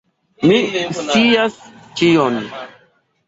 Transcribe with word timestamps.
Mi 0.51 0.57
scias 1.01 1.59
ĉion. 2.01 2.39